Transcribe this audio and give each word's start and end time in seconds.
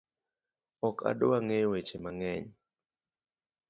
Ok 0.87 0.97
adwa 1.09 1.37
ng'eyo 1.43 1.67
weche 1.73 1.97
mang'eny 2.03 2.45